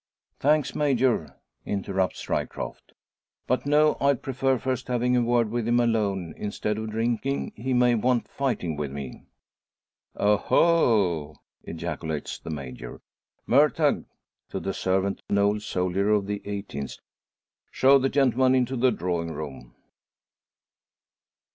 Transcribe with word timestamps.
"Thanks, 0.39 0.73
Major!" 0.73 1.35
interrupts 1.63 2.27
Ryecroft. 2.27 2.93
"But 3.45 3.67
no, 3.67 3.97
I'd 4.01 4.23
prefer 4.23 4.57
first 4.57 4.87
having 4.87 5.15
a 5.15 5.21
word 5.21 5.51
with 5.51 5.67
him 5.67 5.79
alone. 5.79 6.33
Instead 6.37 6.79
of 6.79 6.89
drinking, 6.89 7.53
he 7.55 7.71
may 7.75 7.93
want 7.93 8.27
fighting 8.27 8.75
with 8.75 8.89
me." 8.91 9.25
"O 10.15 10.37
ho!" 10.37 11.35
ejaculates 11.65 12.39
the 12.39 12.49
Major. 12.49 12.99
"Murtagh!" 13.47 14.05
to 14.49 14.59
the 14.59 14.73
servant, 14.73 15.21
an 15.29 15.37
old 15.37 15.61
soldier 15.61 16.09
of 16.09 16.25
the 16.25 16.39
18th, 16.47 16.97
"show 17.69 17.99
the 17.99 18.09
gentleman 18.09 18.55
into 18.55 18.75
the 18.75 18.89
drawing 18.91 19.31
room." 19.31 19.75